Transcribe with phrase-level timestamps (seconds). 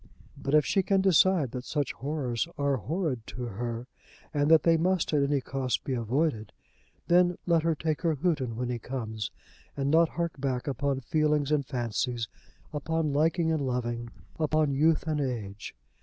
[0.35, 3.85] But if she can decide that such horrors are horrid to her,
[4.33, 6.53] and that they must at any cost be avoided,
[7.07, 9.29] then let her take her Houghton when he comes,
[9.77, 12.27] and not hark back upon feelings and fancies,
[12.73, 14.09] upon liking and loving,
[14.39, 15.75] upon youth and age.